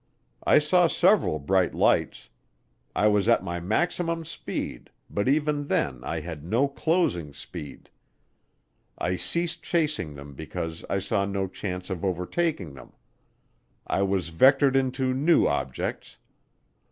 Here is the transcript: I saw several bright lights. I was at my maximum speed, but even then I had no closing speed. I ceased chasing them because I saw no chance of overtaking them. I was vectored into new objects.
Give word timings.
I 0.47 0.57
saw 0.57 0.87
several 0.87 1.37
bright 1.37 1.75
lights. 1.75 2.29
I 2.95 3.07
was 3.07 3.29
at 3.29 3.43
my 3.43 3.59
maximum 3.59 4.25
speed, 4.25 4.89
but 5.11 5.27
even 5.29 5.67
then 5.67 6.03
I 6.03 6.21
had 6.21 6.43
no 6.43 6.67
closing 6.67 7.35
speed. 7.35 7.91
I 8.97 9.15
ceased 9.15 9.61
chasing 9.61 10.15
them 10.15 10.33
because 10.33 10.83
I 10.89 10.97
saw 10.97 11.25
no 11.25 11.45
chance 11.47 11.91
of 11.91 12.03
overtaking 12.03 12.73
them. 12.73 12.93
I 13.85 14.01
was 14.01 14.31
vectored 14.31 14.75
into 14.75 15.13
new 15.13 15.45
objects. 15.45 16.17